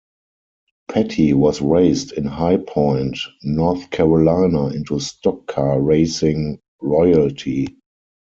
Petty 0.89 1.31
was 1.33 1.61
raised 1.61 2.13
in 2.13 2.25
High 2.25 2.57
Point, 2.57 3.19
North 3.43 3.91
Carolina 3.91 4.69
into 4.69 4.99
stock 4.99 5.45
car 5.45 5.79
racing 5.79 6.59
"royalty". 6.81 7.67